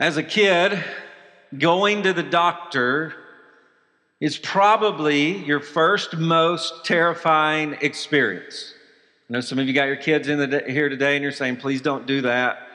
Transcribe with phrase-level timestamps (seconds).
[0.00, 0.82] As a kid,
[1.58, 3.12] going to the doctor
[4.18, 8.72] is probably your first most terrifying experience.
[9.28, 11.58] I know some of you got your kids in the, here today and you're saying,
[11.58, 12.66] please don't do that.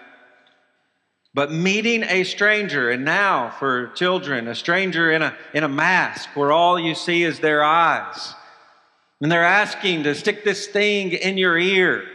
[1.34, 6.30] But meeting a stranger, and now for children, a stranger in a, in a mask
[6.36, 8.36] where all you see is their eyes.
[9.20, 12.06] And they're asking to stick this thing in your ear,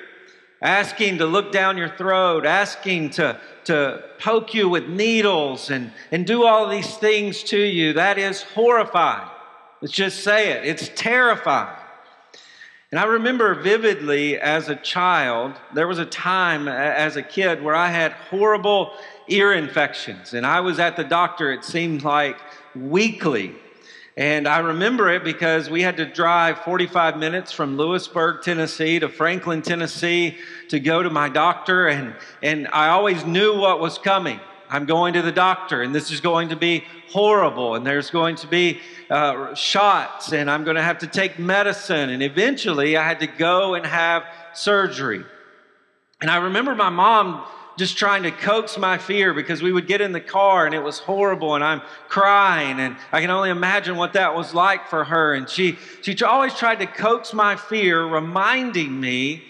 [0.63, 6.27] asking to look down your throat, asking to, to poke you with needles and, and
[6.27, 7.95] do all these things to you.
[7.95, 9.29] That is horrifying.
[9.81, 10.67] Let's just say it.
[10.67, 11.77] It's terrifying.
[12.91, 17.75] And I remember vividly as a child, there was a time as a kid where
[17.75, 18.93] I had horrible
[19.29, 20.35] ear infections.
[20.35, 22.37] And I was at the doctor, it seemed like
[22.75, 23.55] weekly.
[24.17, 29.09] And I remember it because we had to drive 45 minutes from Lewisburg, Tennessee to
[29.09, 30.37] Franklin, Tennessee
[30.69, 31.87] to go to my doctor.
[31.87, 34.41] And, and I always knew what was coming.
[34.69, 38.37] I'm going to the doctor, and this is going to be horrible, and there's going
[38.37, 38.81] to be
[39.11, 42.09] uh, shots, and I'm going to have to take medicine.
[42.09, 44.23] And eventually, I had to go and have
[44.55, 45.25] surgery.
[46.21, 47.45] And I remember my mom
[47.81, 50.83] just trying to coax my fear because we would get in the car and it
[50.83, 55.03] was horrible and I'm crying and I can only imagine what that was like for
[55.03, 59.43] her and she she always tried to coax my fear reminding me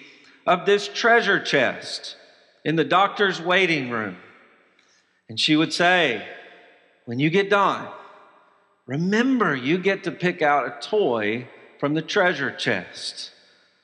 [0.47, 2.17] of this treasure chest
[2.65, 4.17] in the doctor's waiting room
[5.31, 6.27] and she would say,
[7.05, 7.89] When you get done,
[8.87, 11.47] remember you get to pick out a toy
[11.79, 13.31] from the treasure chest.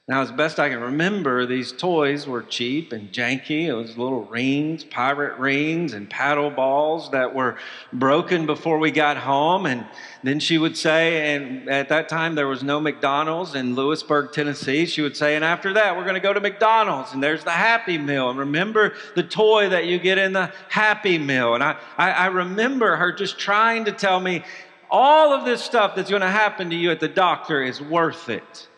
[0.09, 3.65] Now, as best I can remember, these toys were cheap and janky.
[3.65, 7.57] It was little rings, pirate rings, and paddle balls that were
[7.93, 9.67] broken before we got home.
[9.67, 9.85] And
[10.23, 14.87] then she would say, and at that time there was no McDonald's in Lewisburg, Tennessee.
[14.87, 17.51] She would say, and after that, we're going to go to McDonald's, and there's the
[17.51, 18.31] Happy Meal.
[18.31, 21.55] And remember the toy that you get in the Happy Meal.
[21.55, 24.45] And I, I, I remember her just trying to tell me
[24.89, 28.29] all of this stuff that's going to happen to you at the doctor is worth
[28.29, 28.69] it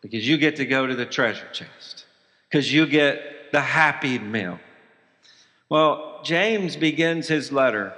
[0.00, 2.06] because you get to go to the treasure chest,
[2.48, 4.58] because you get the happy meal.
[5.68, 7.92] Well, James begins his letter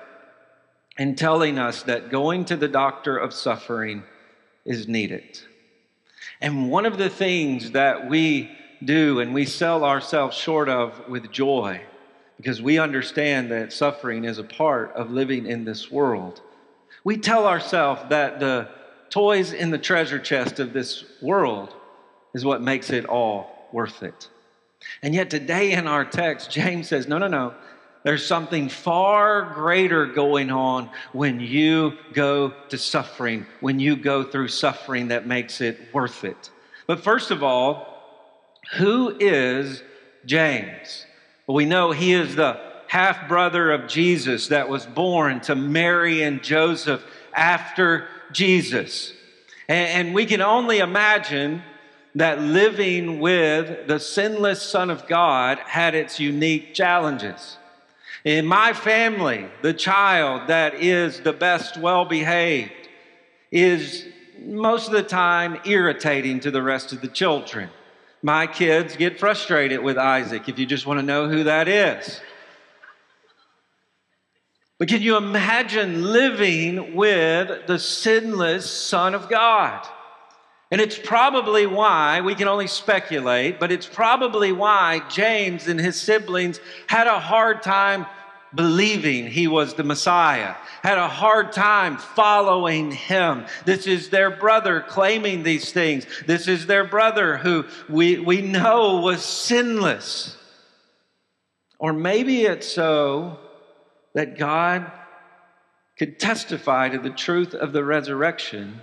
[0.98, 4.02] in telling us that going to the doctor of suffering
[4.64, 5.40] is needed.
[6.40, 8.50] And one of the things that we
[8.84, 11.80] do and we sell ourselves short of with joy,
[12.36, 16.40] because we understand that suffering is a part of living in this world,
[17.04, 18.68] we tell ourselves that the
[19.10, 21.74] toys in the treasure chest of this world
[22.34, 24.28] is what makes it all worth it.
[25.02, 27.54] And yet, today in our text, James says, no, no, no.
[28.02, 34.48] There's something far greater going on when you go to suffering, when you go through
[34.48, 36.50] suffering that makes it worth it.
[36.86, 37.86] But first of all,
[38.78, 39.82] who is
[40.24, 41.04] James?
[41.46, 46.22] Well, we know he is the half brother of Jesus that was born to Mary
[46.22, 47.04] and Joseph
[47.34, 49.12] after Jesus.
[49.68, 51.62] And, we can only imagine
[52.14, 57.56] that living with the sinless Son of God had its unique challenges.
[58.24, 62.72] In my family, the child that is the best well behaved
[63.50, 64.04] is
[64.38, 67.70] most of the time irritating to the rest of the children.
[68.22, 72.20] My kids get frustrated with Isaac, if you just want to know who that is.
[74.78, 79.86] But can you imagine living with the sinless Son of God?
[80.70, 86.00] And it's probably why, we can only speculate, but it's probably why James and his
[86.00, 88.06] siblings had a hard time
[88.54, 93.46] believing he was the Messiah, had a hard time following him.
[93.64, 96.06] This is their brother claiming these things.
[96.26, 100.36] This is their brother who we, we know was sinless.
[101.78, 103.38] Or maybe it's so
[104.14, 104.90] that God
[105.98, 108.80] could testify to the truth of the resurrection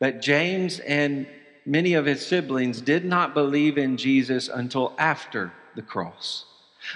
[0.00, 1.26] that James and
[1.64, 6.46] many of his siblings did not believe in Jesus until after the cross.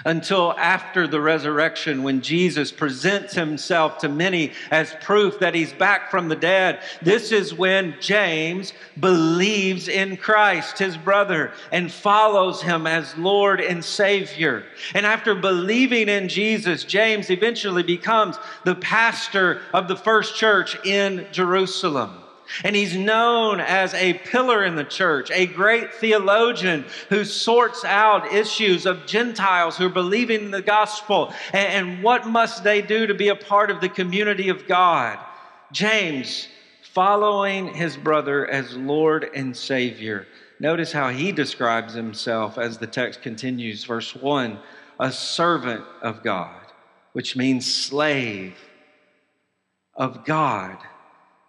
[0.03, 6.09] Until after the resurrection, when Jesus presents himself to many as proof that he's back
[6.09, 12.87] from the dead, this is when James believes in Christ, his brother, and follows him
[12.87, 14.65] as Lord and Savior.
[14.95, 21.27] And after believing in Jesus, James eventually becomes the pastor of the first church in
[21.31, 22.24] Jerusalem.
[22.63, 28.33] And he's known as a pillar in the church, a great theologian who sorts out
[28.33, 33.13] issues of Gentiles who are believing in the gospel and, what must they do to
[33.13, 35.19] be a part of the community of God.
[35.71, 36.47] James,
[36.81, 40.27] following his brother as Lord and Savior.
[40.59, 44.59] Notice how he describes himself as the text continues, verse 1
[44.99, 46.61] a servant of God.
[47.15, 48.57] which means slave
[49.93, 50.77] of God.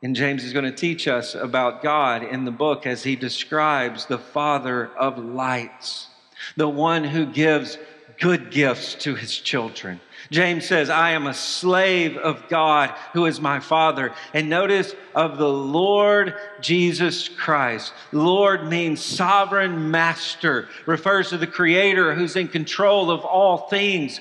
[0.03, 4.07] And James is going to teach us about God in the book as he describes
[4.07, 6.09] the Father of lights,
[6.57, 7.79] the one who gives
[8.21, 10.01] good gifts to his children.
[10.31, 14.13] James says, I am a slave of God who is my Father.
[14.35, 17.93] And notice of the Lord Jesus Christ.
[18.13, 24.21] Lord means sovereign master, refers to the Creator who's in control of all things.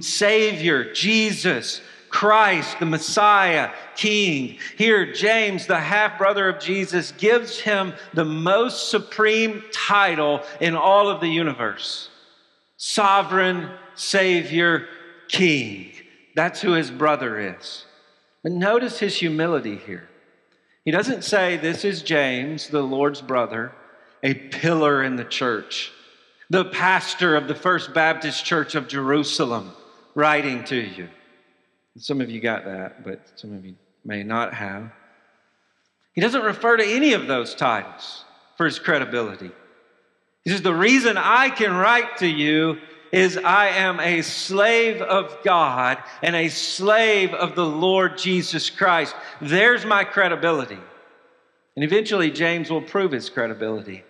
[0.00, 4.58] Savior, Jesus, Christ, the Messiah, King.
[4.76, 11.08] Here, James, the half brother of Jesus, gives him the most supreme title in all
[11.08, 12.08] of the universe
[12.76, 14.88] Sovereign Savior,
[15.28, 15.92] King.
[16.34, 17.84] That's who his brother is.
[18.42, 20.08] But notice his humility here.
[20.84, 23.72] He doesn't say, This is James, the Lord's brother,
[24.22, 25.92] a pillar in the church,
[26.48, 29.72] the pastor of the First Baptist Church of Jerusalem,
[30.14, 31.08] writing to you.
[31.98, 34.90] Some of you got that, but some of you may not have.
[36.12, 38.24] He doesn't refer to any of those titles
[38.56, 39.50] for his credibility.
[40.44, 42.78] He says, The reason I can write to you
[43.12, 49.14] is I am a slave of God and a slave of the Lord Jesus Christ.
[49.40, 50.78] There's my credibility.
[51.76, 54.04] And eventually, James will prove his credibility.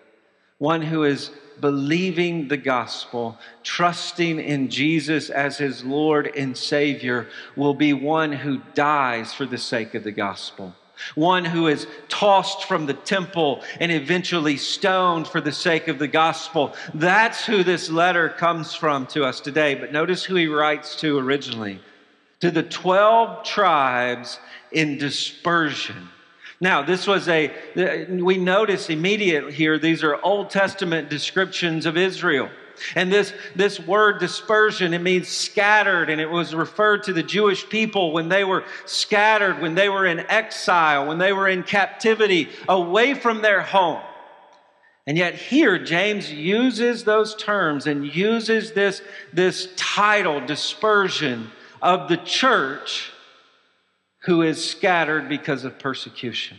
[0.61, 7.73] One who is believing the gospel, trusting in Jesus as his Lord and Savior, will
[7.73, 10.75] be one who dies for the sake of the gospel.
[11.15, 16.09] One who is tossed from the temple and eventually stoned for the sake of the
[16.09, 16.75] gospel.
[16.93, 19.75] That's who this letter comes from to us today.
[19.75, 21.81] But notice who he writes to originally
[22.41, 24.39] to the 12 tribes
[24.73, 26.11] in dispersion
[26.61, 27.51] now, this was a,
[28.09, 32.51] we notice immediately here, these are Old Testament descriptions of Israel.
[32.95, 37.69] And this, this word dispersion, it means scattered, and it was referred to the Jewish
[37.69, 42.49] people when they were scattered, when they were in exile, when they were in captivity,
[42.69, 44.01] away from their home.
[45.06, 49.03] And yet, here, James uses those terms and uses this,
[49.33, 51.51] this title, dispersion,
[51.83, 53.13] of the church
[54.20, 56.58] who is scattered because of persecution.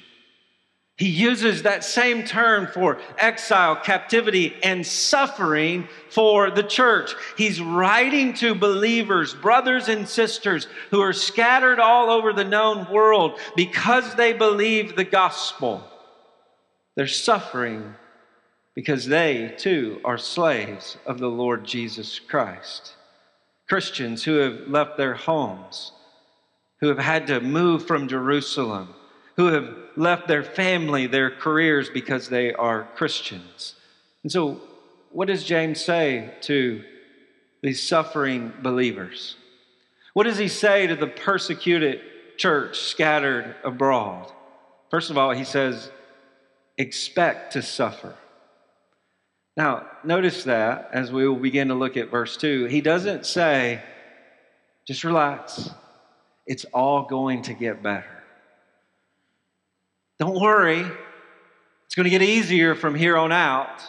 [0.97, 7.15] He uses that same term for exile, captivity, and suffering for the church.
[7.37, 13.39] He's writing to believers, brothers and sisters who are scattered all over the known world
[13.55, 15.83] because they believe the gospel.
[16.95, 17.95] They're suffering
[18.75, 22.93] because they too are slaves of the Lord Jesus Christ.
[23.67, 25.93] Christians who have left their homes
[26.81, 28.93] who have had to move from Jerusalem,
[29.37, 33.75] who have left their family, their careers because they are Christians.
[34.23, 34.59] And so,
[35.11, 36.83] what does James say to
[37.61, 39.35] these suffering believers?
[40.13, 42.01] What does he say to the persecuted
[42.37, 44.31] church scattered abroad?
[44.89, 45.91] First of all, he says,
[46.77, 48.15] expect to suffer.
[49.55, 53.81] Now, notice that as we will begin to look at verse 2, he doesn't say,
[54.87, 55.69] just relax,
[56.45, 58.23] it's all going to get better.
[60.19, 60.85] Don't worry,
[61.85, 63.81] it's going to get easier from here on out.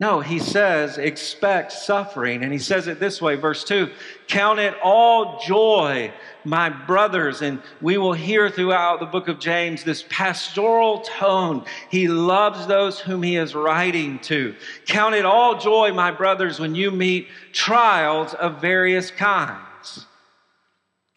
[0.00, 2.44] No, he says, expect suffering.
[2.44, 3.90] And he says it this way, verse 2
[4.28, 6.12] Count it all joy,
[6.44, 7.42] my brothers.
[7.42, 11.64] And we will hear throughout the book of James this pastoral tone.
[11.90, 14.54] He loves those whom he is writing to.
[14.86, 19.67] Count it all joy, my brothers, when you meet trials of various kinds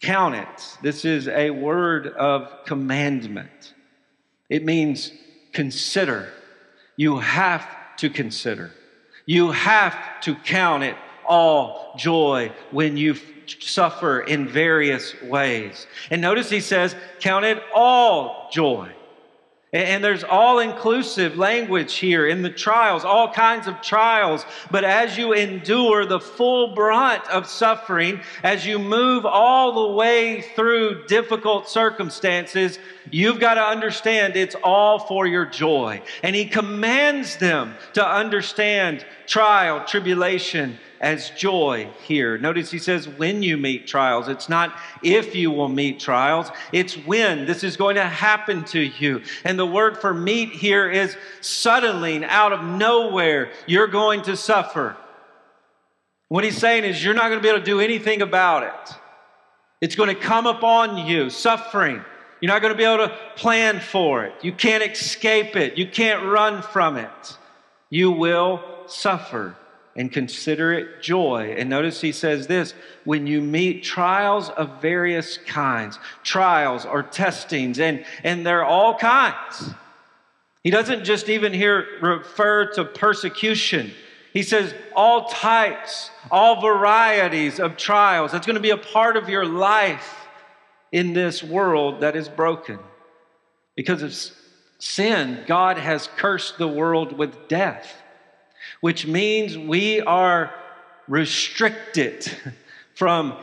[0.02, 0.78] Count it.
[0.82, 3.72] This is a word of commandment.
[4.50, 5.12] It means
[5.52, 6.28] consider.
[6.96, 7.66] You have
[7.98, 8.72] to consider.
[9.26, 13.14] You have to count it all joy when you
[13.46, 15.86] suffer in various ways.
[16.10, 18.90] And notice he says, count it all joy.
[19.74, 24.44] And there's all inclusive language here in the trials, all kinds of trials.
[24.70, 30.42] But as you endure the full brunt of suffering, as you move all the way
[30.54, 32.78] through difficult circumstances,
[33.10, 36.02] you've got to understand it's all for your joy.
[36.22, 42.38] And he commands them to understand trial, tribulation, as joy here.
[42.38, 44.28] Notice he says, when you meet trials.
[44.28, 47.44] It's not if you will meet trials, it's when.
[47.44, 49.22] This is going to happen to you.
[49.44, 54.96] And the word for meet here is suddenly, out of nowhere, you're going to suffer.
[56.28, 58.96] What he's saying is, you're not going to be able to do anything about it.
[59.82, 62.04] It's going to come upon you, suffering.
[62.40, 64.34] You're not going to be able to plan for it.
[64.42, 65.76] You can't escape it.
[65.76, 67.36] You can't run from it.
[67.90, 69.56] You will suffer.
[69.96, 71.54] And consider it joy.
[71.56, 77.78] And notice he says this when you meet trials of various kinds, trials or testings,
[77.78, 79.70] and, and they're all kinds.
[80.64, 83.92] He doesn't just even here refer to persecution.
[84.32, 88.32] He says all types, all varieties of trials.
[88.32, 90.26] That's going to be a part of your life
[90.90, 92.78] in this world that is broken.
[93.76, 94.14] Because of
[94.78, 98.02] sin, God has cursed the world with death
[98.80, 100.54] which means we are
[101.08, 102.30] restricted
[102.94, 103.34] from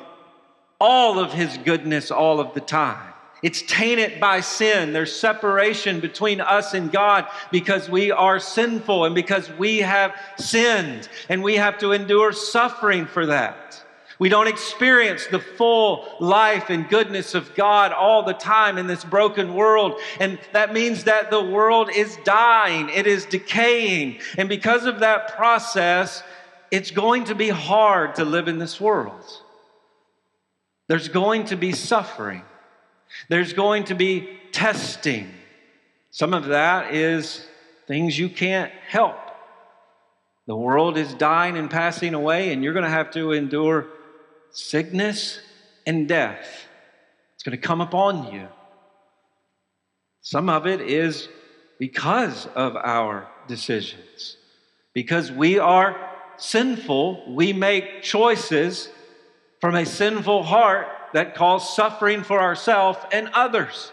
[0.79, 3.13] all of His goodness all of the time.
[3.41, 4.91] It's tainted by sin.
[4.91, 11.07] There's separation between us and God because we are sinful and because we have sinned,
[11.29, 13.81] and we have to endure suffering for that.
[14.19, 19.05] We don't experience the full life and goodness of God all the time in this
[19.05, 19.97] broken world.
[20.19, 24.19] And that means that the world is dying, it is decaying.
[24.37, 26.21] And because of that process,
[26.69, 29.23] it's going to be hard to live in this world.
[30.87, 32.43] There's going to be suffering,
[33.29, 35.33] there's going to be testing.
[36.11, 37.45] Some of that is
[37.87, 39.17] things you can't help.
[40.47, 43.87] The world is dying and passing away, and you're going to have to endure
[44.51, 45.39] sickness
[45.85, 46.67] and death.
[47.35, 48.47] It's going to come upon you.
[50.21, 51.29] Some of it is
[51.79, 54.37] because of our decisions.
[54.93, 55.95] Because we are
[56.37, 58.89] sinful, we make choices
[59.61, 63.91] from a sinful heart that cause suffering for ourselves and others.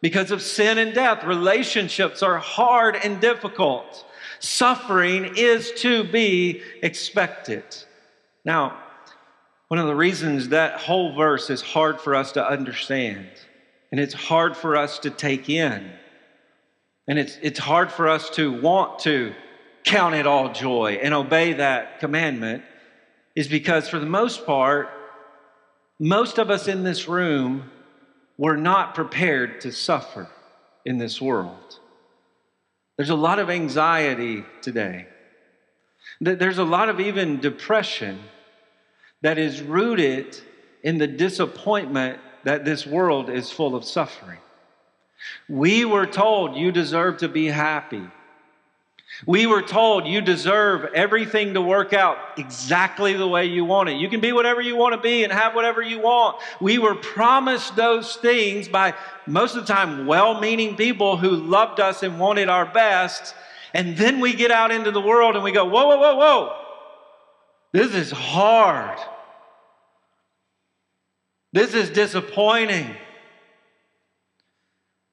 [0.00, 4.06] Because of sin and death, relationships are hard and difficult.
[4.38, 7.64] Suffering is to be expected.
[8.44, 8.78] Now,
[9.68, 13.28] one of the reasons that whole verse is hard for us to understand,
[13.92, 15.90] and it's hard for us to take in,
[17.06, 19.34] and it's, it's hard for us to want to
[19.84, 22.62] count it all joy and obey that commandment,
[23.36, 24.88] is because for the most part,
[26.00, 27.70] most of us in this room
[28.36, 30.28] were not prepared to suffer
[30.84, 31.78] in this world.
[32.96, 35.06] There's a lot of anxiety today.
[36.20, 38.18] There's a lot of even depression
[39.22, 40.40] that is rooted
[40.82, 44.38] in the disappointment that this world is full of suffering.
[45.48, 48.02] We were told you deserve to be happy.
[49.26, 53.96] We were told you deserve everything to work out exactly the way you want it.
[53.96, 56.40] You can be whatever you want to be and have whatever you want.
[56.60, 58.94] We were promised those things by
[59.26, 63.34] most of the time well meaning people who loved us and wanted our best.
[63.74, 66.67] And then we get out into the world and we go, whoa, whoa, whoa, whoa.
[67.72, 68.98] This is hard.
[71.52, 72.94] This is disappointing.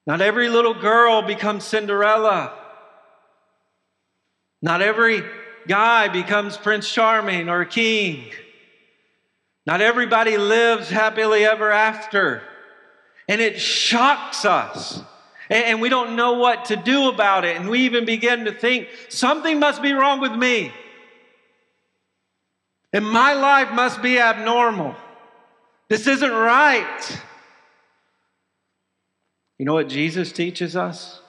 [0.07, 2.53] Not every little girl becomes Cinderella.
[4.61, 5.23] Not every
[5.67, 8.31] guy becomes Prince Charming or king.
[9.65, 12.43] Not everybody lives happily ever after.
[13.27, 15.01] And it shocks us.
[15.49, 17.57] And we don't know what to do about it.
[17.57, 20.71] And we even begin to think something must be wrong with me.
[22.95, 24.95] And my life must be abnormal.
[25.89, 27.21] This isn't right.
[29.57, 31.19] You know what Jesus teaches us?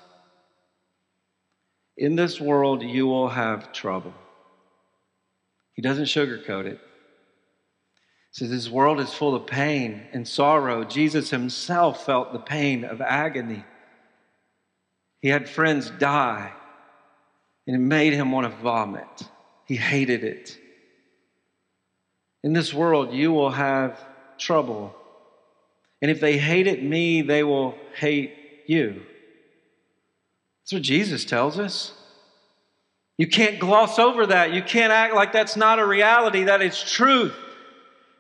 [1.97, 4.15] In this world, you will have trouble.
[5.73, 6.79] He doesn't sugarcoat it.
[8.31, 10.85] He says, This world is full of pain and sorrow.
[10.85, 13.65] Jesus himself felt the pain of agony.
[15.21, 16.53] He had friends die,
[17.67, 19.25] and it made him want to vomit.
[19.65, 20.61] He hated it.
[22.47, 23.99] In this world, you will have
[24.39, 24.95] trouble.
[26.01, 28.37] And if they hated me, they will hate
[28.69, 29.03] you.
[30.63, 31.93] That's what Jesus tells us.
[33.19, 34.53] You can't gloss over that.
[34.53, 37.35] You can't act like that's not a reality, that is truth.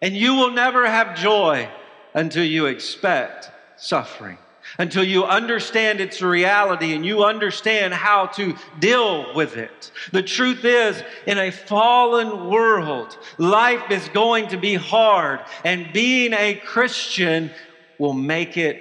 [0.02, 1.68] And you will never have joy
[2.12, 4.38] until you expect suffering
[4.78, 9.90] until you understand its reality and you understand how to deal with it.
[10.12, 16.32] The truth is, in a fallen world, life is going to be hard, and being
[16.32, 17.50] a Christian
[17.98, 18.80] will make it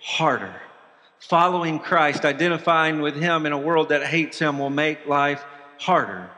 [0.00, 0.54] harder.
[1.20, 5.44] Following Christ, identifying with Him in a world that hates Him, will make life
[5.78, 6.30] harder.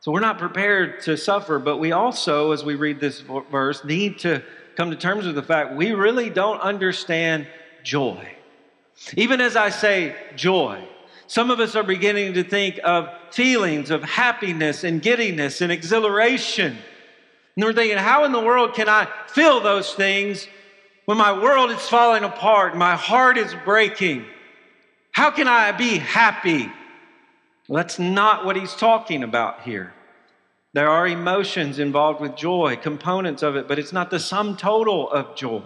[0.00, 4.20] So we're not prepared to suffer, but we also, as we read this verse, need
[4.20, 4.42] to
[4.76, 7.48] come to terms with the fact we really don't understand
[7.88, 8.28] joy.
[9.16, 10.86] Even as I say joy,
[11.26, 16.76] some of us are beginning to think of feelings of happiness and giddiness and exhilaration.
[17.56, 20.46] And we're thinking, how in the world can I feel those things
[21.06, 24.26] when my world is falling apart, my heart is breaking?
[25.12, 26.70] How can I be happy?
[27.68, 29.94] Well, that's not what he's talking about here.
[30.74, 35.10] There are emotions involved with joy, components of it, but it's not the sum total
[35.10, 35.62] of joy.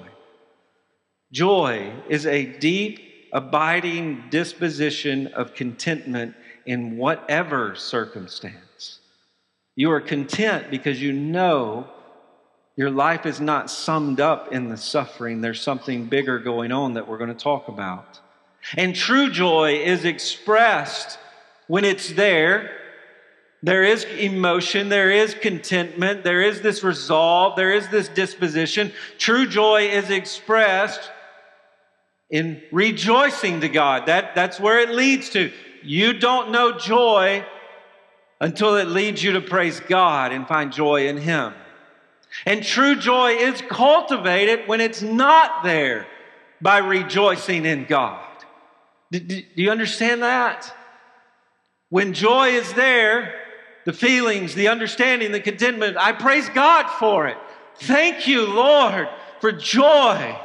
[1.33, 3.01] Joy is a deep,
[3.33, 6.35] abiding disposition of contentment
[6.67, 9.01] in whatever circumstance.
[9.75, 11.89] You are content because you know
[12.77, 15.41] your life is not summed up in the suffering.
[15.41, 18.21] There's something bigger going on that we're going to talk about.
[18.77, 21.19] And true joy is expressed
[21.67, 22.71] when it's there
[23.65, 28.93] there is emotion, there is contentment, there is this resolve, there is this disposition.
[29.19, 31.13] True joy is expressed
[32.33, 34.07] in rejoicing to God.
[34.07, 35.53] That, that's where it leads to.
[35.85, 37.45] You don't know joy
[38.41, 41.53] until it leads you to praise God and find joy in Him.
[42.47, 46.09] And true joy is cultivated when it's not there
[46.61, 48.27] by rejoicing in God.
[49.13, 50.75] Do, do you understand that?
[51.91, 53.35] When joy is there,
[53.85, 55.97] the feelings, the understanding, the contentment.
[55.99, 57.37] I praise God for it.
[57.77, 59.09] Thank you, Lord,
[59.41, 60.39] for joy.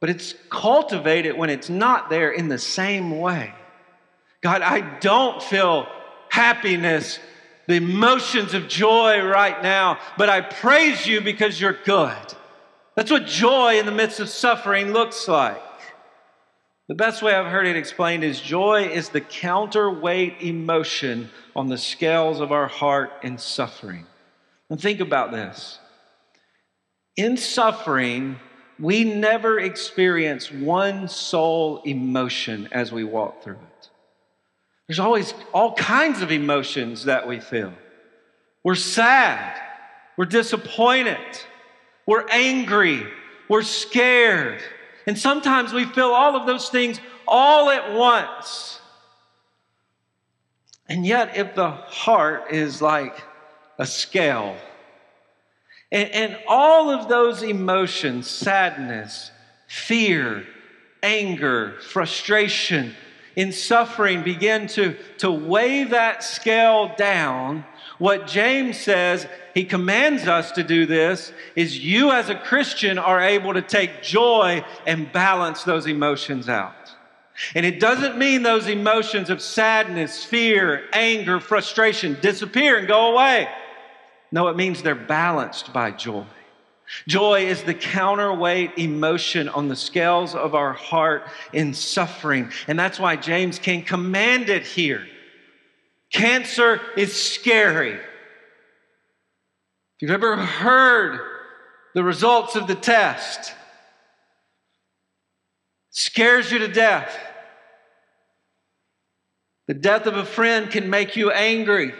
[0.00, 3.52] But it's cultivated when it's not there in the same way.
[4.42, 5.86] God, I don't feel
[6.28, 7.18] happiness,
[7.66, 12.16] the emotions of joy right now, but I praise you because you're good.
[12.94, 15.62] That's what joy in the midst of suffering looks like.
[16.88, 21.76] The best way I've heard it explained is joy is the counterweight emotion on the
[21.76, 24.06] scales of our heart in suffering.
[24.70, 25.78] And think about this.
[27.16, 28.40] In suffering,
[28.78, 33.90] we never experience one sole emotion as we walk through it.
[34.86, 37.72] There's always all kinds of emotions that we feel.
[38.64, 39.60] We're sad,
[40.16, 41.18] we're disappointed,
[42.06, 43.06] we're angry,
[43.48, 44.60] we're scared.
[45.06, 48.80] And sometimes we feel all of those things all at once.
[50.88, 53.22] And yet, if the heart is like
[53.78, 54.56] a scale,
[55.90, 59.30] and, and all of those emotions sadness,
[59.66, 60.46] fear,
[61.02, 62.94] anger, frustration,
[63.36, 67.64] in suffering begin to, to weigh that scale down,
[67.98, 73.20] what James says, he commands us to do this, is you as a Christian are
[73.20, 76.74] able to take joy and balance those emotions out.
[77.54, 83.48] And it doesn't mean those emotions of sadness, fear, anger, frustration disappear and go away.
[84.30, 86.24] No, it means they're balanced by joy.
[87.06, 92.50] Joy is the counterweight emotion on the scales of our heart in suffering.
[92.66, 95.06] And that's why James can command it here.
[96.10, 97.92] Cancer is scary.
[97.92, 101.20] If you've ever heard
[101.94, 103.52] the results of the test,
[105.90, 107.14] scares you to death.
[109.66, 111.92] The death of a friend can make you angry.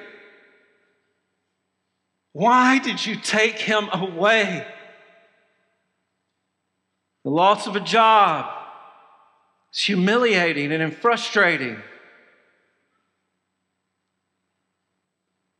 [2.38, 4.64] Why did you take him away?
[7.24, 8.48] The loss of a job
[9.74, 11.82] is humiliating and frustrating.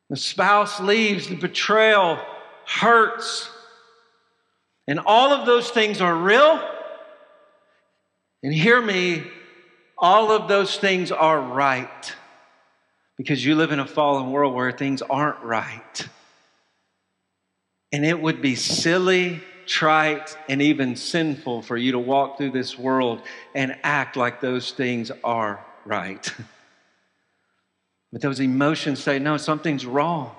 [0.08, 2.20] The spouse leaves, the betrayal
[2.64, 3.50] hurts.
[4.86, 6.62] And all of those things are real.
[8.44, 9.24] And hear me,
[9.98, 12.14] all of those things are right.
[13.16, 16.08] Because you live in a fallen world where things aren't right.
[17.92, 22.78] And it would be silly trite, and even sinful for you to walk through this
[22.78, 23.22] world
[23.54, 26.32] and act like those things are right.
[28.12, 30.34] but those emotions say, no, something's wrong.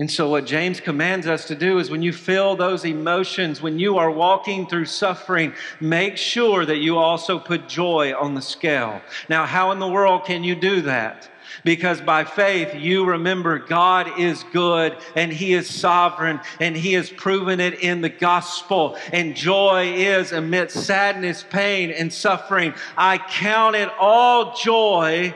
[0.00, 3.78] And so, what James commands us to do is when you feel those emotions, when
[3.78, 9.02] you are walking through suffering, make sure that you also put joy on the scale.
[9.28, 11.28] Now, how in the world can you do that?
[11.64, 17.10] Because by faith, you remember God is good and He is sovereign and He has
[17.10, 18.96] proven it in the gospel.
[19.12, 22.74] And joy is amidst sadness, pain, and suffering.
[22.96, 25.34] I count it all joy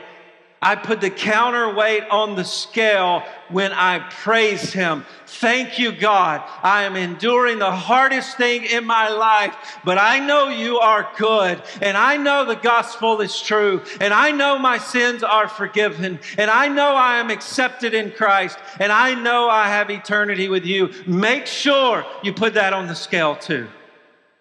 [0.61, 5.05] I put the counterweight on the scale when I praise Him.
[5.27, 6.41] Thank you, God.
[6.63, 11.61] I am enduring the hardest thing in my life, but I know you are good,
[11.81, 16.49] and I know the gospel is true, and I know my sins are forgiven, and
[16.49, 20.91] I know I am accepted in Christ, and I know I have eternity with you.
[21.05, 23.67] Make sure you put that on the scale too.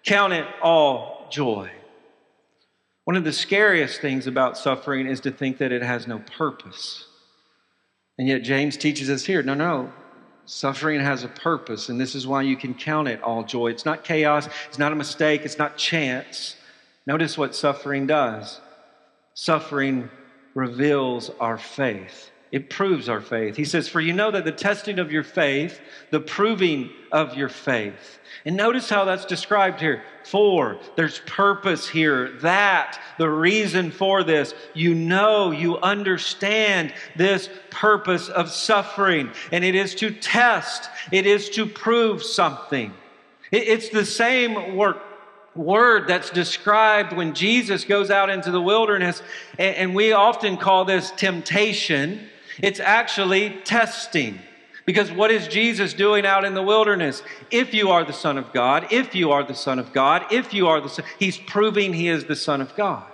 [0.04, 1.70] Count it all joy.
[3.04, 7.06] One of the scariest things about suffering is to think that it has no purpose.
[8.18, 9.92] And yet, James teaches us here no, no,
[10.46, 13.68] suffering has a purpose, and this is why you can count it all joy.
[13.68, 16.56] It's not chaos, it's not a mistake, it's not chance.
[17.06, 18.60] Notice what suffering does
[19.36, 20.08] suffering
[20.54, 23.56] reveals our faith it proves our faith.
[23.56, 27.48] He says, For you know that the testing of your faith, the proving of your
[27.48, 28.20] faith.
[28.44, 30.04] And notice how that's described here.
[30.22, 32.30] For, there's purpose here.
[32.42, 34.54] That, the reason for this.
[34.72, 39.32] You know, you understand this purpose of suffering.
[39.50, 42.94] And it is to test, it is to prove something.
[43.50, 45.02] It's the same work
[45.56, 49.22] word that's described when Jesus goes out into the wilderness,
[49.58, 52.28] and, we often call this temptation.
[52.62, 54.38] It's actually testing.
[54.86, 57.22] Because what is Jesus doing out in the wilderness?
[57.50, 60.52] If you are the Son of God, if you are the Son of God, if
[60.52, 63.10] you are the Son, He's proving He is the Son of God.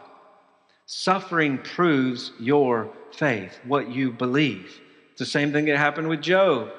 [0.86, 4.80] Suffering proves your faith, what you believe.
[5.12, 6.70] It's the same thing that happened with Job.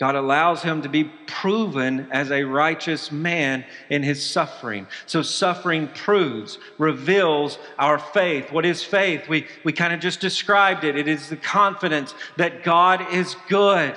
[0.00, 4.88] God allows him to be proven as a righteous man in his suffering.
[5.06, 8.50] So, suffering proves, reveals our faith.
[8.50, 9.28] What is faith?
[9.28, 10.96] We, we kind of just described it.
[10.96, 13.96] It is the confidence that God is good.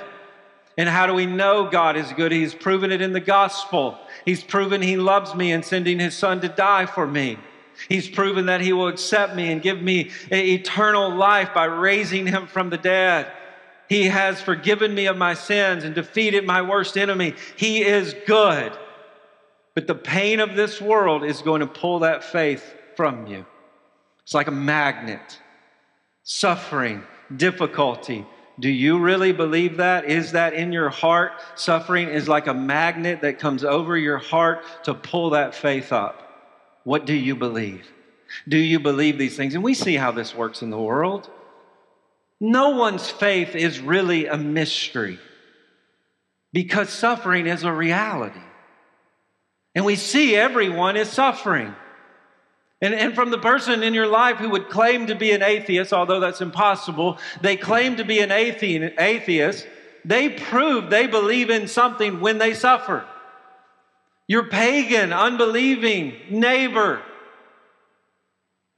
[0.76, 2.30] And how do we know God is good?
[2.30, 3.98] He's proven it in the gospel.
[4.24, 7.38] He's proven He loves me in sending His Son to die for me.
[7.88, 12.46] He's proven that He will accept me and give me eternal life by raising Him
[12.46, 13.32] from the dead.
[13.88, 17.34] He has forgiven me of my sins and defeated my worst enemy.
[17.56, 18.72] He is good.
[19.74, 23.46] But the pain of this world is going to pull that faith from you.
[24.22, 25.40] It's like a magnet.
[26.22, 27.02] Suffering,
[27.34, 28.26] difficulty.
[28.60, 30.04] Do you really believe that?
[30.04, 31.32] Is that in your heart?
[31.54, 36.24] Suffering is like a magnet that comes over your heart to pull that faith up.
[36.84, 37.86] What do you believe?
[38.48, 39.54] Do you believe these things?
[39.54, 41.30] And we see how this works in the world.
[42.40, 45.18] No one's faith is really a mystery
[46.52, 48.40] because suffering is a reality.
[49.74, 51.74] And we see everyone is suffering.
[52.80, 55.92] And, and from the person in your life who would claim to be an atheist,
[55.92, 59.66] although that's impossible, they claim to be an atheist,
[60.04, 63.04] they prove they believe in something when they suffer.
[64.28, 67.02] Your pagan, unbelieving neighbor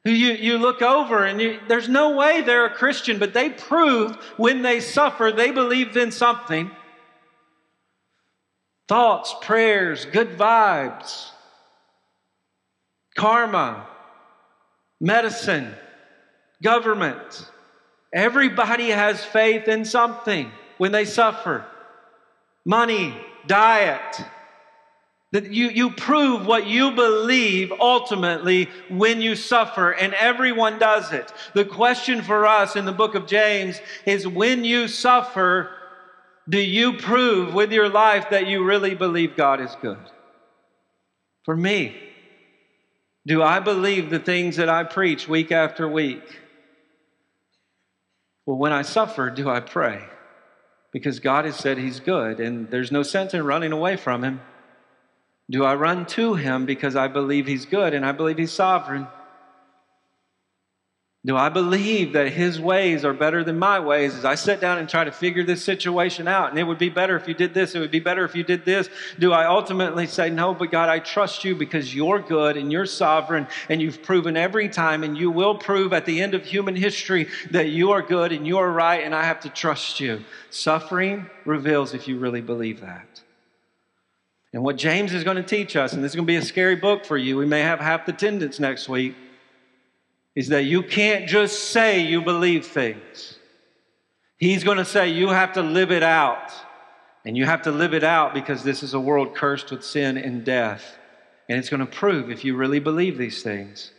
[0.04, 3.50] who you, you look over and you, there's no way they're a Christian, but they
[3.50, 6.70] prove when they suffer, they believed in something.
[8.88, 11.30] Thoughts, prayers, good vibes,
[13.14, 13.86] karma,
[15.00, 15.74] medicine,
[16.62, 17.50] government.
[18.12, 21.64] Everybody has faith in something when they suffer.
[22.64, 24.20] Money, diet,
[25.32, 31.32] that you, you prove what you believe ultimately when you suffer, and everyone does it.
[31.54, 35.70] The question for us in the book of James is when you suffer,
[36.48, 39.98] do you prove with your life that you really believe God is good?
[41.44, 41.96] For me,
[43.26, 46.40] do I believe the things that I preach week after week?
[48.46, 50.04] Well, when I suffer, do I pray?
[50.92, 54.40] Because God has said He's good, and there's no sense in running away from Him.
[55.50, 59.08] Do I run to him because I believe he's good and I believe he's sovereign?
[61.26, 64.78] Do I believe that his ways are better than my ways as I sit down
[64.78, 66.48] and try to figure this situation out?
[66.48, 68.42] And it would be better if you did this, it would be better if you
[68.42, 68.88] did this.
[69.18, 72.86] Do I ultimately say, No, but God, I trust you because you're good and you're
[72.86, 76.76] sovereign and you've proven every time and you will prove at the end of human
[76.76, 80.24] history that you are good and you are right and I have to trust you?
[80.48, 83.20] Suffering reveals if you really believe that.
[84.52, 86.42] And what James is going to teach us, and this is going to be a
[86.42, 89.14] scary book for you, we may have half the attendance next week,
[90.34, 93.38] is that you can't just say you believe things.
[94.38, 96.52] He's going to say you have to live it out.
[97.24, 100.16] And you have to live it out because this is a world cursed with sin
[100.16, 100.96] and death.
[101.48, 103.92] And it's going to prove if you really believe these things.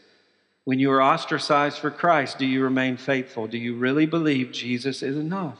[0.63, 3.45] When you are ostracized for Christ, do you remain faithful?
[3.45, 5.59] Do you really believe Jesus is enough?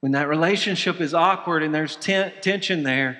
[0.00, 3.18] When that relationship is awkward and there's ten- tension there,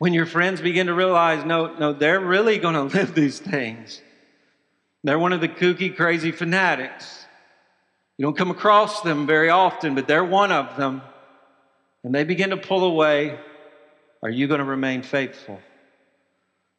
[0.00, 4.00] when your friends begin to realize, no, no, they're really going to live these things.
[5.04, 7.26] They're one of the kooky, crazy fanatics.
[8.16, 11.02] You don't come across them very often, but they're one of them.
[12.02, 13.38] And they begin to pull away.
[14.22, 15.60] Are you going to remain faithful?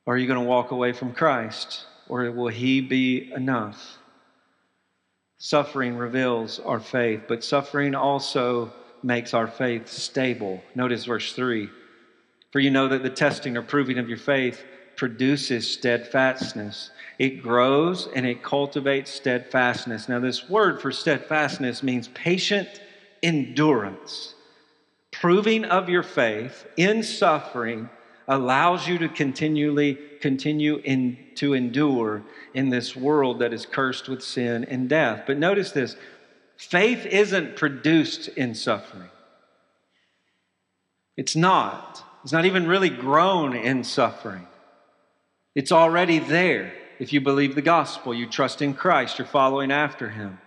[0.08, 1.86] Or are you going to walk away from Christ?
[2.10, 4.00] Or will He be enough?
[5.38, 10.64] Suffering reveals our faith, but suffering also makes our faith stable.
[10.74, 11.70] Notice verse 3.
[12.52, 14.64] For you know that the testing or proving of your faith
[14.96, 16.92] produces steadfastness.
[17.18, 20.10] It grows and it cultivates steadfastness.
[20.10, 22.68] Now, this word for steadfastness means patient
[23.24, 24.36] endurance.
[25.12, 27.90] Proving of your faith in suffering
[28.28, 34.24] allows you to continually continue in, to endure in this world that is cursed with
[34.24, 35.24] sin and death.
[35.26, 35.96] But notice this
[36.58, 39.10] Faith isn't produced in suffering.
[41.18, 42.04] It's not.
[42.24, 44.48] It's not even really grown in suffering.
[45.56, 46.74] It's already there.
[47.00, 50.40] If you believe the gospel, you trust in Christ, you're following after him.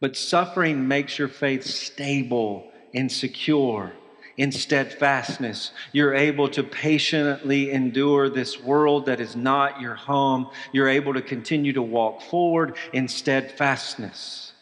[0.00, 3.92] But suffering makes your faith stable and secure
[4.36, 5.72] in steadfastness.
[5.92, 10.48] You're able to patiently endure this world that is not your home.
[10.72, 14.52] You're able to continue to walk forward in steadfastness.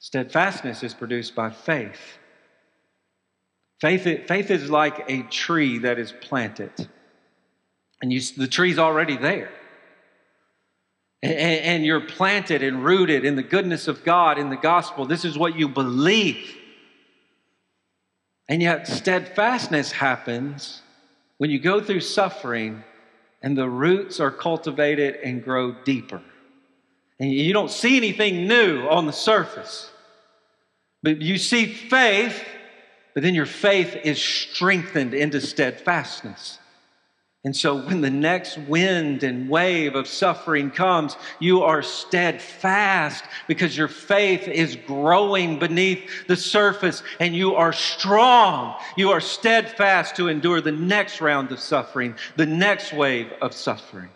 [0.00, 2.17] Steadfastness is produced by faith.
[3.80, 6.72] Faith, faith is like a tree that is planted,
[8.02, 9.50] and you, the tree's already there.
[11.22, 15.04] And, and you're planted and rooted in the goodness of God, in the gospel.
[15.04, 16.56] This is what you believe.
[18.48, 20.82] And yet, steadfastness happens
[21.38, 22.84] when you go through suffering
[23.42, 26.22] and the roots are cultivated and grow deeper.
[27.20, 29.90] And you don't see anything new on the surface,
[31.02, 32.44] but you see faith,
[33.18, 36.60] but then your faith is strengthened into steadfastness.
[37.44, 43.76] And so when the next wind and wave of suffering comes, you are steadfast because
[43.76, 48.76] your faith is growing beneath the surface and you are strong.
[48.96, 54.10] You are steadfast to endure the next round of suffering, the next wave of suffering.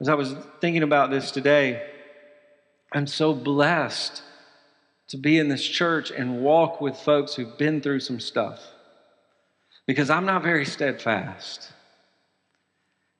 [0.00, 1.88] As I was thinking about this today,
[2.92, 4.20] I'm so blessed
[5.12, 8.66] to be in this church and walk with folks who've been through some stuff
[9.86, 11.70] because I'm not very steadfast.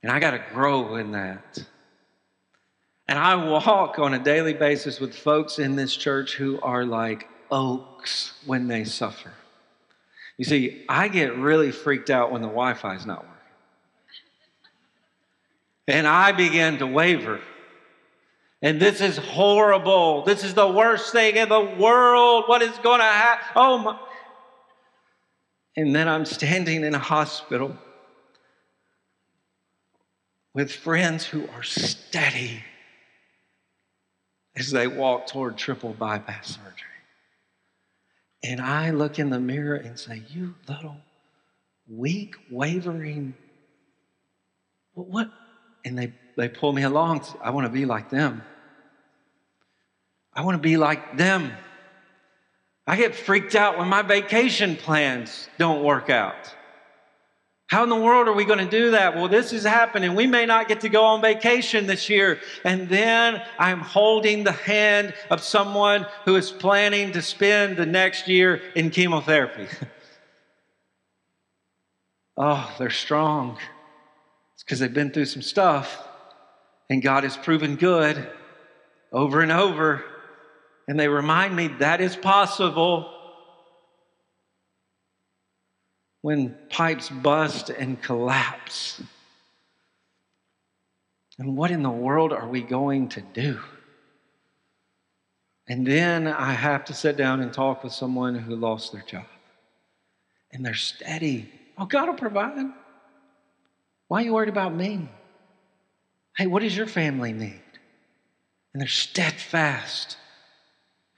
[0.03, 1.63] And I got to grow in that.
[3.09, 7.29] And I walk on a daily basis with folks in this church who are like
[7.51, 9.31] oaks when they suffer.
[10.39, 13.33] You see, I get really freaked out when the Wi Fi is not working.
[15.89, 17.43] And I begin to waver.
[18.63, 20.23] And this is horrible.
[20.23, 22.45] This is the worst thing in the world.
[22.47, 23.47] What is going to happen?
[23.57, 23.99] Oh my.
[25.77, 27.77] And then I'm standing in a hospital
[30.55, 32.63] with friends who are steady
[34.55, 36.89] as they walk toward triple bypass surgery.
[38.45, 40.99] And I look in the mirror and say, You little
[41.89, 43.35] weak, wavering,
[44.95, 45.31] what?
[45.85, 47.25] And they, they pull me along.
[47.43, 48.43] I want to be like them.
[50.35, 51.53] I want to be like them.
[52.87, 56.53] I get freaked out when my vacation plans don't work out.
[57.73, 59.15] How in the world are we going to do that?
[59.15, 60.15] Well, this is happening.
[60.15, 62.39] We may not get to go on vacation this year.
[62.65, 68.29] And then I'm holding the hand of someone who is planning to spend the next
[68.29, 69.69] year in chemotherapy.
[72.37, 73.57] oh, they're strong.
[74.55, 76.07] It's because they've been through some stuff.
[76.91, 78.31] And God has proven good
[79.13, 80.05] over and over.
[80.89, 83.13] And they remind me that is possible.
[86.23, 89.03] when pipes bust and collapse.
[91.39, 93.61] And what in the world are we going to do?
[95.69, 99.27] And then I have to sit down and talk with someone who lost their job.
[100.53, 101.51] And they're steady.
[101.77, 102.67] Oh, God will provide.
[104.09, 105.09] Why are you worried about me?
[106.37, 107.61] Hey, what does your family need?
[108.73, 110.17] And they're steadfast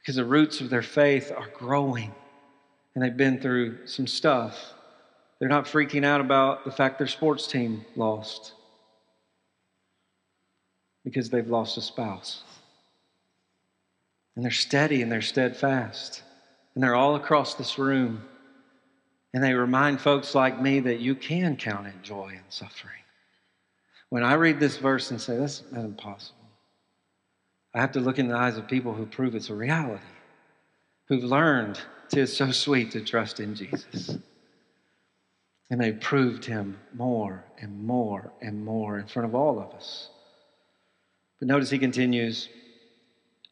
[0.05, 2.15] because the roots of their faith are growing
[2.95, 4.75] and they've been through some stuff.
[5.39, 8.53] They're not freaking out about the fact their sports team lost
[11.05, 12.43] because they've lost a spouse.
[14.37, 16.23] And they're steady and they're steadfast.
[16.75, 18.25] And they're all across this room.
[19.33, 22.93] And they remind folks like me that you can count in joy and suffering.
[24.11, 26.44] When I read this verse and say, that's impossible,
[27.75, 30.03] I have to look in the eyes of people who prove it's a reality,
[31.09, 34.17] who've learned tis so sweet to trust in Jesus.
[35.71, 40.09] And they proved him more and more and more in front of all of us.
[41.41, 42.49] But notice he continues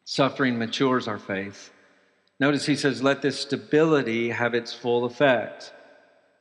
[0.05, 1.71] suffering matures our faith.
[2.39, 5.73] Notice he says, let this stability have its full effect.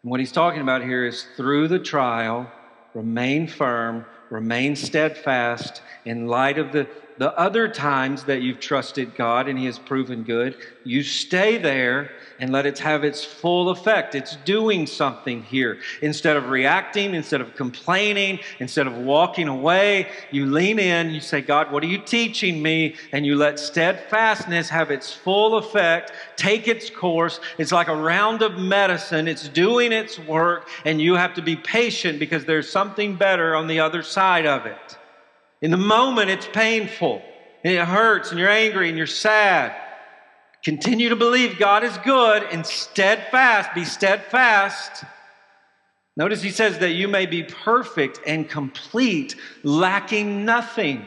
[0.03, 2.51] And what he's talking about here is through the trial,
[2.95, 6.89] remain firm, remain steadfast in light of the
[7.23, 12.11] the other times that you've trusted God and He has proven good, you stay there
[12.41, 14.17] and let it have its full effect.
[14.17, 15.79] It's doing something here.
[16.01, 21.41] Instead of reacting, instead of complaining, instead of walking away, you lean in, you say,
[21.41, 22.97] God, what are you teaching me?
[23.13, 27.39] And you let steadfastness have its full effect, take its course.
[27.57, 31.55] It's like a round of medicine, it's doing its work, and you have to be
[31.55, 34.99] patient because there's something better on the other side of it.
[35.63, 37.23] In the moment, it's painful.
[37.65, 39.73] and it hurts and you're angry and you're sad,
[40.65, 43.73] continue to believe God is good and steadfast.
[43.75, 45.05] Be steadfast.
[46.17, 51.07] Notice he says that you may be perfect and complete, lacking nothing.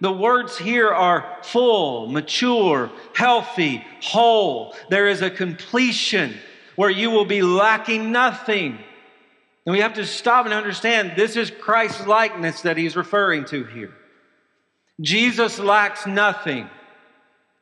[0.00, 4.74] The words here are full, mature, healthy, whole.
[4.90, 6.34] There is a completion
[6.76, 8.78] where you will be lacking nothing.
[9.66, 13.64] And we have to stop and understand this is Christ's likeness that he's referring to
[13.64, 13.92] here.
[15.00, 16.70] Jesus lacks nothing.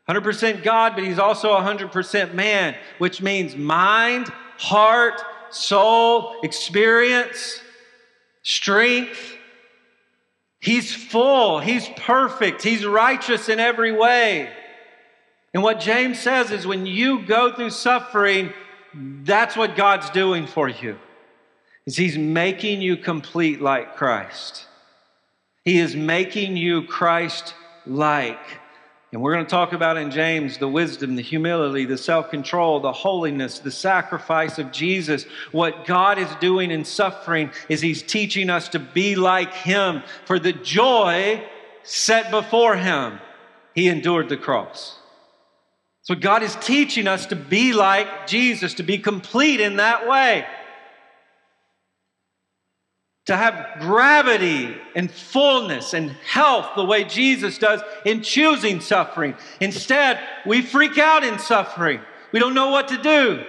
[0.09, 7.61] 100% God, but he's also 100% man, which means mind, heart, soul, experience,
[8.43, 9.37] strength.
[10.61, 14.51] He's full, he's perfect, he's righteous in every way.
[15.55, 18.53] And what James says is when you go through suffering,
[18.93, 20.99] that's what God's doing for you.
[21.87, 24.67] Is he's making you complete like Christ.
[25.65, 27.55] He is making you Christ
[27.87, 28.61] like.
[29.13, 32.81] And we're going to talk about in James the wisdom, the humility, the self control,
[32.81, 35.25] the holiness, the sacrifice of Jesus.
[35.53, 40.03] What God is doing in suffering is He's teaching us to be like Him.
[40.25, 41.45] For the joy
[41.83, 43.21] set before Him,
[43.75, 44.99] He endured the cross.
[46.03, 50.45] So God is teaching us to be like Jesus, to be complete in that way
[53.27, 59.35] to have gravity and fullness and health the way Jesus does in choosing suffering.
[59.61, 62.01] Instead, we freak out in suffering.
[62.33, 63.45] We don't know what to do.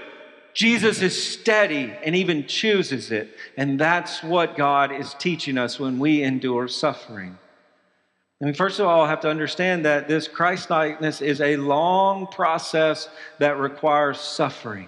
[0.53, 3.35] Jesus is steady and even chooses it.
[3.57, 7.37] And that's what God is teaching us when we endure suffering.
[8.41, 11.57] I mean, first of all, I have to understand that this Christ likeness is a
[11.57, 13.09] long process
[13.39, 14.87] that requires suffering.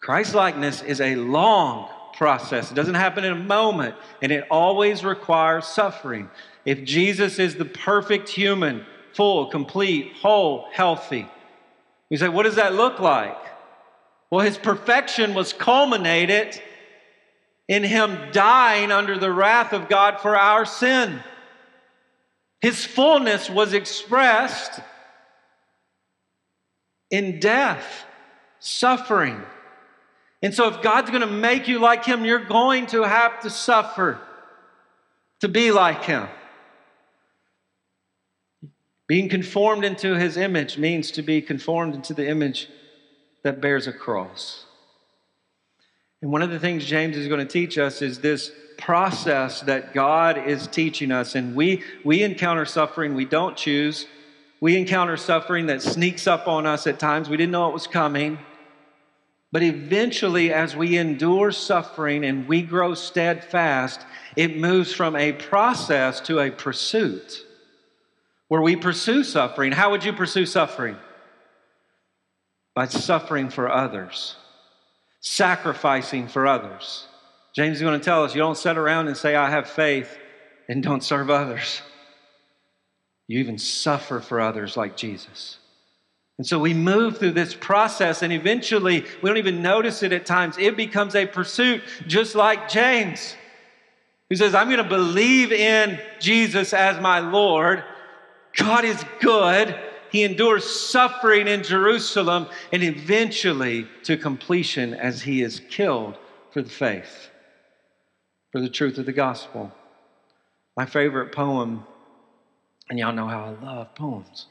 [0.00, 1.88] Christ likeness is a long
[2.20, 2.70] process.
[2.70, 6.28] It doesn't happen in a moment, and it always requires suffering.
[6.66, 11.26] If Jesus is the perfect human, full, complete, whole, healthy,
[12.10, 13.38] you say, what does that look like?
[14.30, 16.60] Well, his perfection was culminated
[17.68, 21.20] in him dying under the wrath of God for our sin.
[22.60, 24.78] His fullness was expressed
[27.10, 28.04] in death,
[28.58, 29.40] suffering.
[30.42, 33.50] And so, if God's going to make you like Him, you're going to have to
[33.50, 34.18] suffer
[35.40, 36.28] to be like Him.
[39.06, 42.68] Being conformed into His image means to be conformed into the image
[43.42, 44.64] that bears a cross.
[46.22, 49.94] And one of the things James is going to teach us is this process that
[49.94, 51.34] God is teaching us.
[51.34, 54.06] And we, we encounter suffering we don't choose.
[54.60, 57.28] We encounter suffering that sneaks up on us at times.
[57.28, 58.38] We didn't know it was coming.
[59.52, 66.20] But eventually, as we endure suffering and we grow steadfast, it moves from a process
[66.22, 67.44] to a pursuit
[68.46, 69.72] where we pursue suffering.
[69.72, 70.96] How would you pursue suffering?
[72.74, 74.36] By suffering for others,
[75.20, 77.06] sacrificing for others.
[77.54, 80.16] James is going to tell us you don't sit around and say, I have faith,
[80.68, 81.82] and don't serve others.
[83.26, 85.58] You even suffer for others like Jesus.
[86.40, 90.24] And so we move through this process, and eventually, we don't even notice it at
[90.24, 90.56] times.
[90.56, 93.36] It becomes a pursuit, just like James,
[94.30, 97.84] who says, I'm going to believe in Jesus as my Lord.
[98.56, 99.78] God is good.
[100.10, 106.16] He endures suffering in Jerusalem, and eventually to completion as he is killed
[106.52, 107.28] for the faith,
[108.50, 109.70] for the truth of the gospel.
[110.74, 111.84] My favorite poem,
[112.88, 114.46] and y'all know how I love poems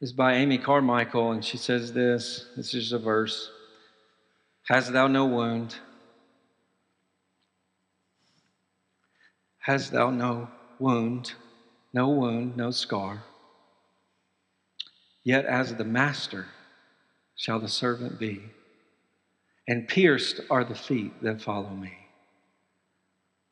[0.00, 3.50] is by Amy Carmichael, and she says this this is a verse
[4.68, 5.76] Hast thou no wound?
[9.58, 11.32] Hast thou no wound,
[11.92, 13.22] no wound, no scar?
[15.24, 16.46] Yet as the master
[17.34, 18.42] shall the servant be,
[19.66, 21.92] and pierced are the feet that follow me.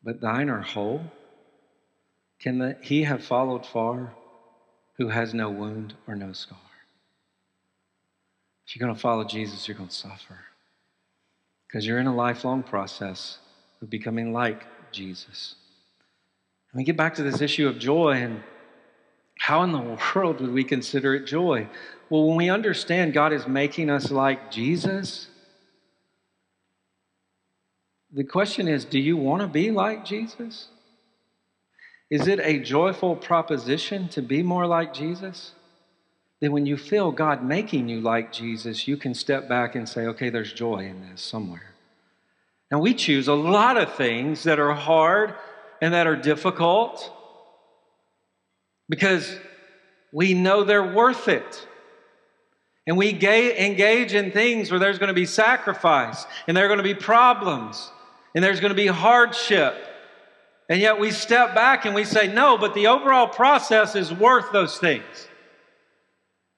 [0.03, 1.03] But thine are whole.
[2.41, 4.15] Can the, he have followed far?
[4.97, 6.59] Who has no wound or no scar.
[8.67, 10.39] If you're going to follow Jesus, you're going to suffer
[11.67, 13.39] because you're in a lifelong process
[13.83, 15.57] of becoming like Jesus.
[16.73, 18.43] And we get back to this issue of joy and
[19.39, 21.69] how in the world would we consider it joy?
[22.09, 25.29] Well, when we understand God is making us like Jesus,
[28.13, 30.69] the question is do you want to be like Jesus?
[32.11, 35.53] Is it a joyful proposition to be more like Jesus?
[36.41, 40.07] Then, when you feel God making you like Jesus, you can step back and say,
[40.07, 41.75] okay, there's joy in this somewhere.
[42.71, 45.35] And we choose a lot of things that are hard
[45.81, 47.11] and that are difficult.
[48.89, 49.37] because
[50.13, 51.67] we know they're worth it.
[52.87, 56.79] And we engage in things where there's going to be sacrifice, and there are going
[56.79, 57.91] to be problems,
[58.35, 59.75] and there's going to be hardship.
[60.69, 64.51] And yet we step back and we say, no, but the overall process is worth
[64.53, 65.29] those things.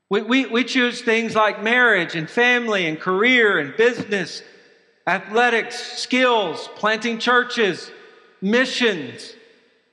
[0.08, 4.42] We, we, we choose things like marriage and family and career and business,
[5.06, 7.90] athletics, skills, planting churches,
[8.40, 9.34] missions.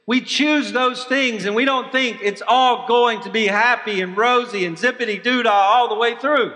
[0.05, 4.15] We choose those things and we don't think it's all going to be happy and
[4.15, 6.53] rosy and zippity doo dah all the way through.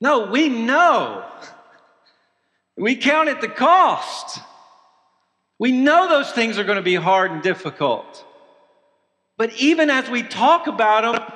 [0.00, 1.24] No, we know.
[2.76, 4.40] We count the cost.
[5.64, 8.22] We know those things are going to be hard and difficult.
[9.38, 11.32] But even as we talk about them,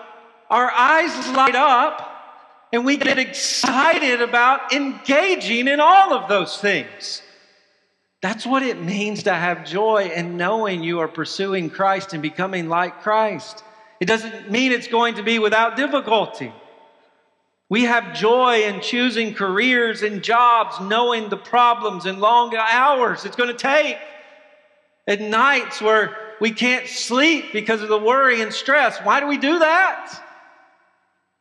[0.50, 7.22] our eyes light up and we get excited about engaging in all of those things.
[8.20, 12.68] That's what it means to have joy in knowing you are pursuing Christ and becoming
[12.68, 13.64] like Christ.
[13.98, 16.52] It doesn't mean it's going to be without difficulty.
[17.70, 23.34] We have joy in choosing careers and jobs, knowing the problems and long hours it's
[23.34, 23.96] going to take.
[25.08, 28.98] At nights where we can't sleep because of the worry and stress.
[28.98, 30.22] Why do we do that?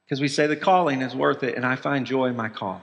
[0.05, 2.81] Because we say the calling is worth it, and I find joy in my calling.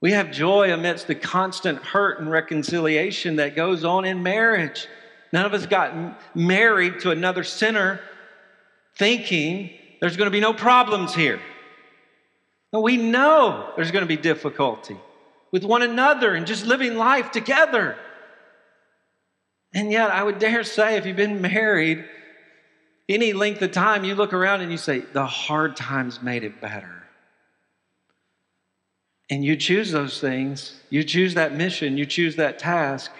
[0.00, 4.88] We have joy amidst the constant hurt and reconciliation that goes on in marriage.
[5.32, 8.00] None of us got married to another sinner
[8.96, 9.70] thinking
[10.00, 11.40] there's going to be no problems here.
[12.72, 14.96] We know there's going to be difficulty
[15.52, 17.96] with one another and just living life together.
[19.74, 22.04] And yet, I would dare say, if you've been married
[23.08, 26.60] any length of time, you look around and you say, the hard times made it
[26.60, 27.04] better.
[29.30, 33.10] And you choose those things, you choose that mission, you choose that task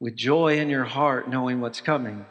[0.00, 2.24] with joy in your heart, knowing what's coming.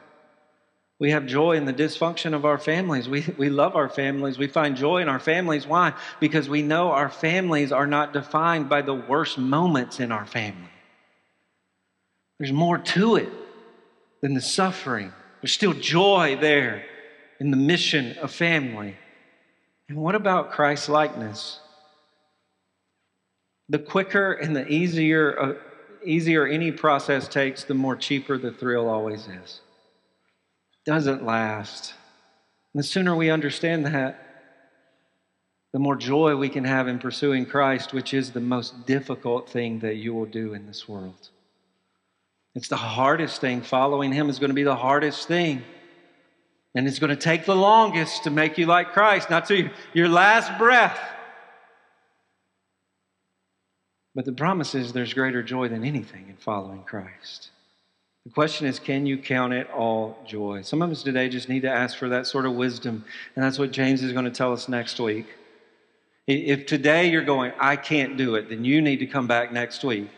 [0.99, 3.09] We have joy in the dysfunction of our families.
[3.09, 4.37] We, we love our families.
[4.37, 5.67] We find joy in our families.
[5.67, 5.93] Why?
[6.19, 10.69] Because we know our families are not defined by the worst moments in our family.
[12.39, 13.29] There's more to it
[14.21, 15.11] than the suffering.
[15.41, 16.85] There's still joy there
[17.39, 18.95] in the mission of family.
[19.89, 21.59] And what about Christ likeness?
[23.69, 25.53] The quicker and the easier, uh,
[26.05, 29.61] easier any process takes, the more cheaper the thrill always is.
[30.85, 31.93] Doesn't last.
[32.73, 34.19] And the sooner we understand that,
[35.73, 39.79] the more joy we can have in pursuing Christ, which is the most difficult thing
[39.79, 41.29] that you will do in this world.
[42.55, 43.61] It's the hardest thing.
[43.61, 45.63] Following Him is going to be the hardest thing.
[46.75, 50.09] And it's going to take the longest to make you like Christ, not to your
[50.09, 50.99] last breath.
[54.15, 57.49] But the promise is there's greater joy than anything in following Christ.
[58.25, 60.61] The question is, can you count it all joy?
[60.61, 63.03] Some of us today just need to ask for that sort of wisdom,
[63.35, 65.25] and that's what James is going to tell us next week.
[66.25, 69.83] If today you're going, I can't do it, then you need to come back next
[69.83, 70.09] week.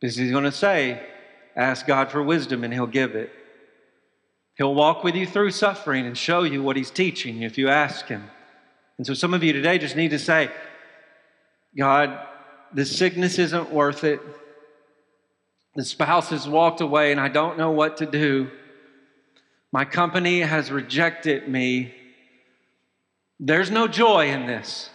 [0.00, 1.06] Because he's going to say,
[1.56, 3.32] Ask God for wisdom and He'll give it.
[4.56, 8.06] He'll walk with you through suffering and show you what He's teaching if you ask
[8.06, 8.30] Him.
[8.98, 10.50] And so some of you today just need to say,
[11.76, 12.18] God,
[12.72, 14.20] the sickness isn't worth it.
[15.74, 18.50] The spouse has walked away and I don't know what to do.
[19.72, 21.92] My company has rejected me.
[23.40, 24.90] There's no joy in this.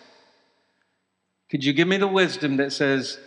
[1.52, 3.20] Could you give me the wisdom that says,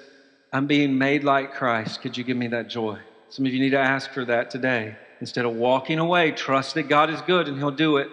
[0.50, 2.00] I'm being made like Christ?
[2.00, 2.98] Could you give me that joy?
[3.32, 4.94] Some of you need to ask for that today.
[5.22, 8.10] Instead of walking away, trust that God is good and He'll do it.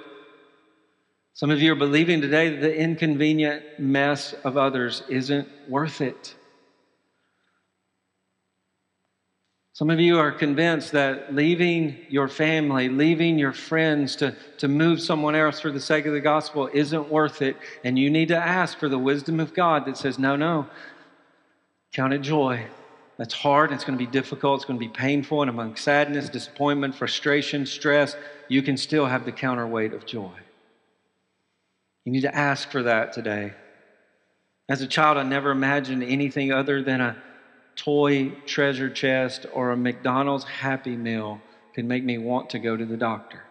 [1.33, 6.35] Some of you are believing today that the inconvenient mess of others isn't worth it.
[9.73, 15.01] Some of you are convinced that leaving your family, leaving your friends to, to move
[15.01, 17.57] someone else for the sake of the gospel isn't worth it.
[17.83, 20.67] And you need to ask for the wisdom of God that says, no, no,
[21.91, 22.67] count it joy.
[23.19, 23.73] That's hard.
[23.73, 24.61] It's going to be difficult.
[24.61, 25.41] It's going to be painful.
[25.41, 28.15] And among sadness, disappointment, frustration, stress,
[28.47, 30.31] you can still have the counterweight of joy.
[32.05, 33.53] You need to ask for that today.
[34.69, 37.17] As a child, I never imagined anything other than a
[37.75, 41.41] toy treasure chest or a McDonald's Happy Meal
[41.75, 43.41] could make me want to go to the doctor.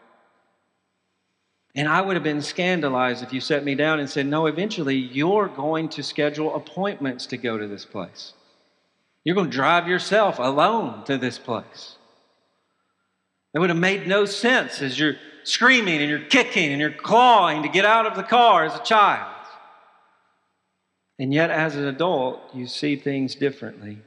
[1.74, 4.96] And I would have been scandalized if you set me down and said, No, eventually
[4.96, 8.32] you're going to schedule appointments to go to this place.
[9.24, 11.96] You're going to drive yourself alone to this place.
[13.54, 17.62] It would have made no sense as you're screaming and you're kicking and you're clawing
[17.62, 19.34] to get out of the car as a child.
[21.18, 23.98] And yet, as an adult, you see things differently.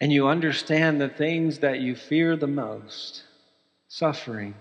[0.00, 3.24] And you understand the things that you fear the most
[3.88, 4.54] suffering,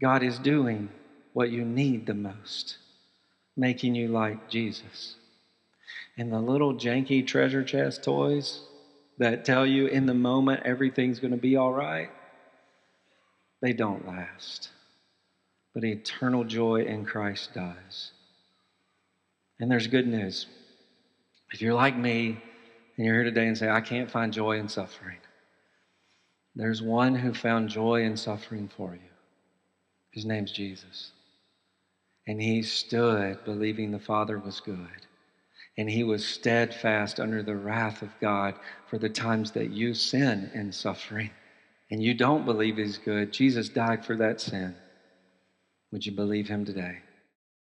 [0.00, 0.90] God is doing
[1.32, 2.78] what you need the most,
[3.56, 5.14] making you like Jesus.
[6.18, 8.60] And the little janky treasure chest toys
[9.18, 12.10] that tell you in the moment everything's going to be all right,
[13.62, 14.70] they don't last.
[15.74, 18.12] But eternal joy in Christ does.
[19.60, 20.46] And there's good news.
[21.52, 22.40] If you're like me
[22.96, 25.18] and you're here today and say, I can't find joy in suffering,
[26.56, 29.10] there's one who found joy in suffering for you.
[30.10, 31.12] His name's Jesus.
[32.26, 35.06] And he stood believing the Father was good.
[35.78, 38.56] And he was steadfast under the wrath of God
[38.90, 41.30] for the times that you sin in suffering
[41.90, 43.32] and you don't believe he's good.
[43.32, 44.74] Jesus died for that sin.
[45.90, 46.98] Would you believe him today?